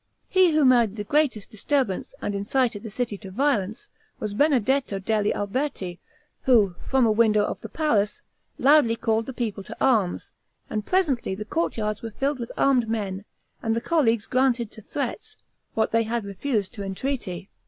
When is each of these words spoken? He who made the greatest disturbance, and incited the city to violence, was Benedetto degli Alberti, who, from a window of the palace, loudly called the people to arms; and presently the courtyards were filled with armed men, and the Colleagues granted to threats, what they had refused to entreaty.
He 0.27 0.55
who 0.55 0.65
made 0.65 0.95
the 0.95 1.03
greatest 1.03 1.51
disturbance, 1.51 2.15
and 2.23 2.33
incited 2.33 2.81
the 2.81 2.89
city 2.89 3.19
to 3.19 3.29
violence, 3.29 3.87
was 4.19 4.33
Benedetto 4.33 4.97
degli 4.97 5.31
Alberti, 5.31 5.99
who, 6.45 6.73
from 6.83 7.05
a 7.05 7.11
window 7.11 7.45
of 7.45 7.61
the 7.61 7.69
palace, 7.69 8.23
loudly 8.57 8.95
called 8.95 9.27
the 9.27 9.31
people 9.31 9.61
to 9.61 9.77
arms; 9.79 10.33
and 10.71 10.87
presently 10.87 11.35
the 11.35 11.45
courtyards 11.45 12.01
were 12.01 12.09
filled 12.19 12.39
with 12.39 12.51
armed 12.57 12.89
men, 12.89 13.25
and 13.61 13.75
the 13.75 13.79
Colleagues 13.79 14.25
granted 14.25 14.71
to 14.71 14.81
threats, 14.81 15.37
what 15.75 15.91
they 15.91 16.01
had 16.01 16.25
refused 16.25 16.73
to 16.73 16.83
entreaty. 16.83 17.51